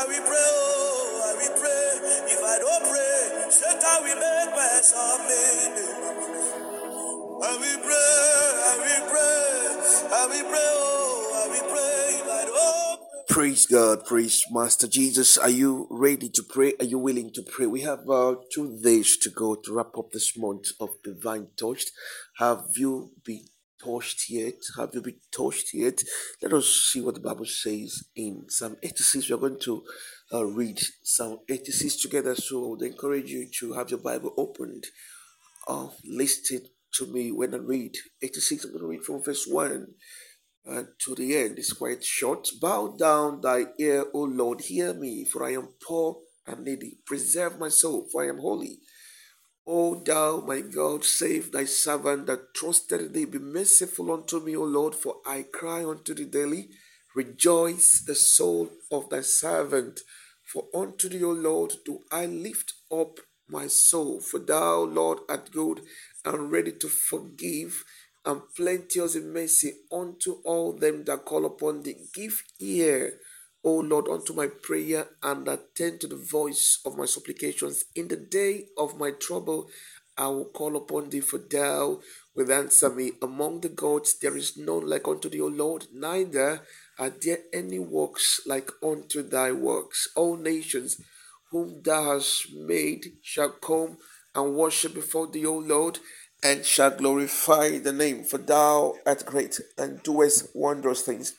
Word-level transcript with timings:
I 0.00 0.06
will 0.06 0.14
pray, 0.22 0.32
oh, 0.32 1.28
I 1.28 1.32
will 1.36 1.60
pray. 1.60 1.88
If 2.32 2.40
I 2.42 2.56
don't 2.58 2.84
pray, 2.88 3.50
Satan 3.50 3.98
will 4.02 4.16
make 4.16 4.56
mess 4.56 4.94
of 4.96 5.20
me. 5.28 5.44
I 7.44 7.52
will 7.60 7.80
pray, 7.84 8.16
I 8.64 8.76
will 8.80 9.10
pray, 9.12 10.16
I 10.16 10.26
will 10.26 10.48
pray, 10.48 10.70
oh, 10.72 11.32
I 11.36 11.48
will 11.52 11.68
pray. 11.68 12.16
If 12.16 12.28
I 12.30 12.44
don't. 12.46 13.28
Praise 13.28 13.66
God, 13.66 14.06
praise 14.06 14.46
Master 14.50 14.86
Jesus. 14.88 15.36
Are 15.36 15.50
you 15.50 15.86
ready 15.90 16.30
to 16.30 16.42
pray? 16.42 16.72
Are 16.80 16.86
you 16.86 16.98
willing 16.98 17.30
to 17.34 17.42
pray? 17.42 17.66
We 17.66 17.82
have 17.82 18.08
uh, 18.08 18.36
two 18.50 18.80
days 18.82 19.18
to 19.18 19.28
go 19.28 19.54
to 19.54 19.74
wrap 19.74 19.98
up 19.98 20.12
this 20.12 20.34
month 20.34 20.68
of 20.80 20.90
Divine 21.04 21.48
Touched. 21.58 21.90
Have 22.38 22.62
you 22.76 23.10
been 23.22 23.44
touched 23.84 24.30
yet? 24.30 24.54
Have 24.76 24.90
you 24.94 25.02
been 25.02 25.20
touched 25.34 25.74
yet? 25.74 26.02
Let 26.42 26.52
us 26.52 26.90
see 26.92 27.00
what 27.00 27.14
the 27.14 27.20
Bible 27.20 27.46
says 27.46 28.04
in 28.14 28.44
Psalm 28.48 28.76
86. 28.82 29.28
We 29.28 29.34
are 29.34 29.38
going 29.38 29.60
to 29.60 29.82
uh, 30.32 30.44
read 30.44 30.80
Psalm 31.02 31.38
86 31.48 32.02
together. 32.02 32.34
So 32.34 32.64
I 32.64 32.68
would 32.70 32.82
encourage 32.82 33.30
you 33.30 33.48
to 33.60 33.74
have 33.74 33.90
your 33.90 34.00
Bible 34.00 34.32
opened. 34.36 34.84
Uh, 35.68 35.88
listen 36.04 36.60
to 36.94 37.06
me 37.06 37.32
when 37.32 37.54
I 37.54 37.58
read 37.58 37.96
86. 38.22 38.64
I'm 38.64 38.72
going 38.72 38.82
to 38.82 38.88
read 38.88 39.04
from 39.04 39.22
verse 39.22 39.46
1 39.46 39.86
uh, 40.68 40.82
to 41.04 41.14
the 41.14 41.36
end. 41.36 41.58
It's 41.58 41.72
quite 41.72 42.04
short. 42.04 42.48
Bow 42.60 42.96
down 42.98 43.40
thy 43.40 43.66
ear, 43.78 44.06
O 44.14 44.20
Lord, 44.20 44.62
hear 44.62 44.94
me, 44.94 45.24
for 45.24 45.44
I 45.44 45.52
am 45.52 45.74
poor 45.86 46.16
and 46.46 46.64
needy. 46.64 46.98
Preserve 47.06 47.58
my 47.58 47.68
soul, 47.68 48.06
for 48.10 48.24
I 48.24 48.28
am 48.28 48.38
holy. 48.38 48.78
O 49.72 49.94
thou, 49.94 50.40
my 50.40 50.62
God, 50.62 51.04
save 51.04 51.52
thy 51.52 51.64
servant 51.64 52.26
that 52.26 52.54
trusted 52.54 53.14
thee. 53.14 53.24
Be 53.24 53.38
merciful 53.38 54.10
unto 54.10 54.40
me, 54.40 54.56
O 54.56 54.64
Lord, 54.64 54.96
for 54.96 55.18
I 55.24 55.44
cry 55.44 55.84
unto 55.84 56.12
thee 56.12 56.24
daily. 56.24 56.70
Rejoice 57.14 58.02
the 58.04 58.16
soul 58.16 58.68
of 58.90 59.08
thy 59.10 59.20
servant, 59.20 60.00
for 60.42 60.64
unto 60.74 61.08
thee, 61.08 61.22
O 61.22 61.30
Lord, 61.30 61.74
do 61.84 62.00
I 62.10 62.26
lift 62.26 62.72
up 62.90 63.20
my 63.48 63.68
soul. 63.68 64.20
For 64.20 64.40
thou, 64.40 64.80
Lord, 64.80 65.20
art 65.28 65.52
good 65.52 65.82
and 66.24 66.50
ready 66.50 66.72
to 66.72 66.88
forgive 66.88 67.84
and 68.26 68.42
plenteous 68.56 69.14
in 69.14 69.32
mercy 69.32 69.72
unto 69.92 70.38
all 70.44 70.72
them 70.72 71.04
that 71.04 71.24
call 71.24 71.46
upon 71.46 71.84
thee. 71.84 72.08
Give 72.12 72.42
ear, 72.58 73.20
O 73.62 73.76
Lord, 73.76 74.08
unto 74.08 74.32
my 74.32 74.46
prayer 74.46 75.08
and 75.22 75.46
attend 75.46 76.00
to 76.00 76.06
the 76.06 76.16
voice 76.16 76.80
of 76.84 76.96
my 76.96 77.04
supplications. 77.04 77.84
In 77.94 78.08
the 78.08 78.16
day 78.16 78.66
of 78.78 78.98
my 78.98 79.10
trouble, 79.10 79.68
I 80.16 80.28
will 80.28 80.46
call 80.46 80.76
upon 80.76 81.10
thee, 81.10 81.20
for 81.20 81.38
thou 81.38 82.00
wilt 82.34 82.50
answer 82.50 82.90
me. 82.90 83.12
Among 83.22 83.60
the 83.60 83.68
gods 83.68 84.18
there 84.18 84.36
is 84.36 84.56
none 84.56 84.86
like 84.86 85.06
unto 85.06 85.28
thee, 85.28 85.40
O 85.40 85.46
Lord, 85.46 85.86
neither 85.92 86.62
are 86.98 87.10
there 87.10 87.40
any 87.52 87.78
works 87.78 88.40
like 88.46 88.70
unto 88.82 89.22
thy 89.22 89.52
works. 89.52 90.08
All 90.16 90.36
nations 90.36 91.00
whom 91.50 91.82
thou 91.82 92.14
hast 92.14 92.52
made 92.52 93.12
shall 93.22 93.50
come 93.50 93.98
and 94.34 94.54
worship 94.54 94.94
before 94.94 95.26
thee, 95.26 95.46
O 95.46 95.56
Lord, 95.58 95.98
and 96.42 96.64
shall 96.64 96.90
glorify 96.90 97.78
the 97.78 97.92
name, 97.92 98.24
for 98.24 98.38
thou 98.38 98.94
art 99.04 99.26
great 99.26 99.60
and 99.76 100.02
doest 100.02 100.48
wondrous 100.54 101.02
things. 101.02 101.34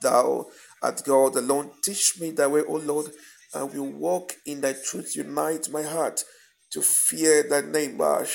Thou 0.00 0.46
art 0.84 1.02
God 1.04 1.36
alone. 1.36 1.70
Teach 1.82 2.20
me 2.20 2.30
thy 2.30 2.46
way, 2.46 2.62
O 2.68 2.74
Lord. 2.74 3.10
I 3.54 3.62
will 3.62 3.90
walk 3.90 4.34
in 4.46 4.60
thy 4.60 4.74
truth. 4.74 5.16
Unite 5.16 5.70
my 5.70 5.82
heart 5.82 6.24
to 6.72 6.82
fear 6.82 7.44
thy 7.48 7.60
name. 7.60 8.00
I 8.00 8.26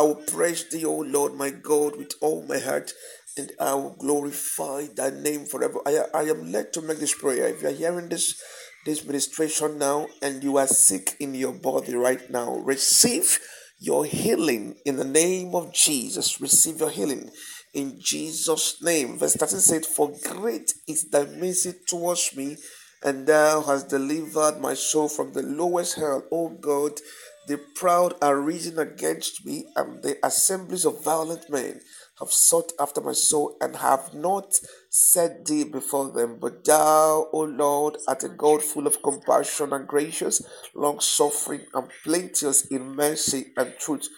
will 0.00 0.22
praise 0.26 0.68
thee, 0.68 0.84
O 0.84 0.96
Lord, 0.98 1.34
my 1.34 1.50
God, 1.50 1.96
with 1.96 2.12
all 2.20 2.44
my 2.48 2.58
heart, 2.58 2.92
and 3.36 3.52
I 3.60 3.74
will 3.74 3.94
glorify 3.96 4.86
thy 4.96 5.10
name 5.10 5.46
forever. 5.46 5.78
I, 5.86 6.00
I 6.12 6.22
am 6.22 6.50
led 6.50 6.72
to 6.72 6.82
make 6.82 6.98
this 6.98 7.14
prayer. 7.14 7.46
If 7.48 7.62
you 7.62 7.68
are 7.68 7.72
hearing 7.72 8.08
this 8.08 8.42
this 8.84 9.04
ministration 9.04 9.78
now 9.78 10.06
and 10.22 10.42
you 10.42 10.56
are 10.56 10.66
sick 10.66 11.14
in 11.20 11.34
your 11.34 11.52
body 11.52 11.94
right 11.94 12.30
now, 12.30 12.56
receive 12.56 13.38
your 13.78 14.04
healing 14.04 14.76
in 14.84 14.96
the 14.96 15.04
name 15.04 15.54
of 15.54 15.72
Jesus. 15.72 16.40
Receive 16.40 16.80
your 16.80 16.90
healing 16.90 17.30
in 17.74 18.00
Jesus' 18.00 18.82
name. 18.82 19.18
Verse 19.18 19.34
13 19.34 19.60
said, 19.60 19.86
For 19.86 20.12
great 20.24 20.74
is 20.86 21.10
thy 21.10 21.26
mercy 21.26 21.74
towards 21.86 22.36
me, 22.36 22.56
and 23.02 23.26
thou 23.26 23.62
hast 23.62 23.88
delivered 23.88 24.60
my 24.60 24.74
soul 24.74 25.08
from 25.08 25.32
the 25.32 25.42
lowest 25.42 25.96
hell. 25.96 26.24
O 26.32 26.48
God, 26.48 27.00
the 27.46 27.58
proud 27.76 28.14
are 28.20 28.40
risen 28.40 28.78
against 28.78 29.46
me, 29.46 29.66
and 29.76 30.02
the 30.02 30.18
assemblies 30.24 30.84
of 30.84 31.04
violent 31.04 31.48
men 31.48 31.80
have 32.18 32.32
sought 32.32 32.72
after 32.80 33.00
my 33.00 33.12
soul 33.12 33.56
and 33.60 33.76
have 33.76 34.12
not 34.12 34.58
set 34.90 35.44
thee 35.46 35.64
before 35.64 36.10
them. 36.10 36.38
But 36.40 36.64
thou, 36.64 37.28
O 37.32 37.40
Lord, 37.40 37.96
art 38.08 38.24
a 38.24 38.28
God 38.28 38.62
full 38.62 38.86
of 38.86 39.02
compassion 39.02 39.72
and 39.72 39.86
gracious, 39.86 40.42
long 40.74 41.00
suffering 41.00 41.62
and 41.74 41.88
plenteous 42.02 42.66
in 42.66 42.96
mercy 42.96 43.52
and 43.56 43.72
truth. 43.78 44.08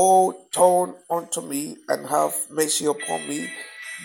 O 0.00 0.46
turn 0.52 0.94
unto 1.10 1.40
me 1.40 1.76
and 1.88 2.06
have 2.06 2.32
mercy 2.50 2.86
upon 2.86 3.28
me. 3.28 3.50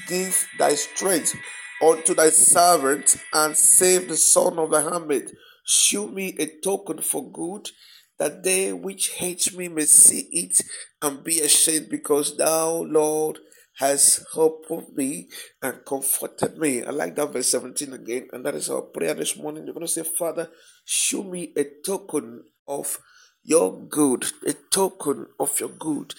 Give 0.07 0.35
thy 0.57 0.73
strength 0.73 1.35
unto 1.83 2.15
thy 2.15 2.31
servant 2.31 3.17
and 3.31 3.55
save 3.55 4.07
the 4.07 4.17
son 4.17 4.57
of 4.57 4.71
the 4.71 4.81
handmaid. 4.81 5.35
Shew 5.63 6.07
me 6.07 6.35
a 6.39 6.47
token 6.63 7.03
for 7.03 7.31
good 7.31 7.69
that 8.17 8.41
they 8.41 8.73
which 8.73 9.09
hate 9.19 9.55
me 9.55 9.67
may 9.67 9.85
see 9.85 10.29
it 10.31 10.61
and 11.03 11.23
be 11.23 11.39
ashamed, 11.41 11.89
because 11.89 12.37
thou, 12.37 12.83
Lord, 12.89 13.37
has 13.77 14.25
helped 14.33 14.71
me 14.97 15.29
and 15.61 15.85
comforted 15.85 16.57
me. 16.57 16.83
I 16.83 16.89
like 16.89 17.15
that 17.17 17.33
verse 17.33 17.49
17 17.49 17.93
again, 17.93 18.29
and 18.33 18.43
that 18.45 18.55
is 18.55 18.67
our 18.67 18.81
prayer 18.81 19.13
this 19.13 19.37
morning. 19.37 19.65
You're 19.65 19.75
going 19.75 19.85
to 19.85 19.91
say, 19.91 20.03
Father, 20.03 20.49
show 20.85 21.23
me 21.23 21.53
a 21.55 21.65
token 21.85 22.45
of 22.67 22.97
your 23.43 23.79
good, 23.79 24.25
a 24.47 24.53
token 24.71 25.27
of 25.39 25.59
your 25.59 25.69
good. 25.69 26.13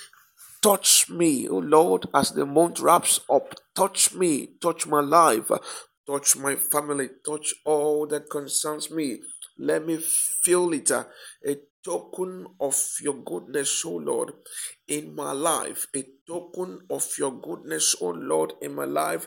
Touch 0.63 1.11
me, 1.11 1.49
oh 1.49 1.59
Lord, 1.59 2.07
as 2.15 2.33
the 2.33 2.47
month 2.47 2.81
wraps 2.81 3.21
up. 3.31 3.55
Touch 3.75 4.15
me, 4.15 4.49
touch 4.61 4.87
my 4.87 5.01
life, 5.01 5.51
touch 6.07 6.37
my 6.37 6.57
family, 6.57 7.09
touch 7.25 7.55
all 7.65 8.07
that 8.07 8.31
concerns 8.31 8.91
me. 8.91 9.21
Let 9.59 9.87
me 9.87 9.99
feel 9.99 10.73
it, 10.73 10.91
a 10.91 11.05
token 11.85 12.47
of 12.61 12.77
your 13.01 13.15
goodness, 13.15 13.85
O 13.85 13.93
Lord, 13.97 14.33
in 14.89 15.15
my 15.15 15.33
life, 15.33 15.87
a 15.95 16.05
token 16.27 16.81
of 16.91 17.07
your 17.19 17.33
goodness, 17.41 17.95
O 18.01 18.09
Lord, 18.09 18.55
in 18.63 18.75
my 18.75 18.85
life. 18.85 19.27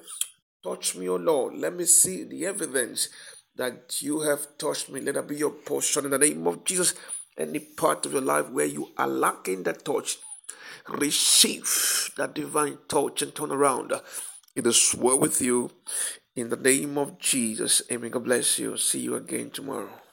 Touch 0.63 0.95
me, 0.95 1.07
O 1.07 1.15
Lord. 1.15 1.53
Let 1.55 1.75
me 1.75 1.85
see 1.85 2.23
the 2.23 2.45
evidence 2.45 3.09
that 3.55 4.01
you 4.01 4.21
have 4.21 4.57
touched 4.57 4.89
me. 4.89 4.99
Let 5.01 5.15
that 5.15 5.27
be 5.27 5.37
your 5.37 5.51
portion 5.51 6.05
in 6.05 6.11
the 6.11 6.17
name 6.17 6.45
of 6.47 6.63
Jesus. 6.65 6.93
Any 7.37 7.59
part 7.59 8.05
of 8.05 8.13
your 8.13 8.21
life 8.21 8.49
where 8.49 8.65
you 8.65 8.91
are 8.97 9.07
lacking 9.07 9.63
that 9.63 9.85
touch, 9.85 10.17
receive 10.87 12.11
that 12.17 12.33
divine 12.33 12.79
touch 12.87 13.21
and 13.21 13.35
turn 13.35 13.51
around. 13.51 13.93
It 14.55 14.65
is 14.65 14.95
well 14.97 15.19
with 15.19 15.39
you 15.39 15.71
in 16.35 16.49
the 16.49 16.57
name 16.57 16.97
of 16.97 17.19
Jesus. 17.19 17.81
Amen. 17.91 18.11
God 18.11 18.23
bless 18.23 18.57
you. 18.57 18.77
See 18.77 19.01
you 19.01 19.15
again 19.15 19.51
tomorrow. 19.51 20.06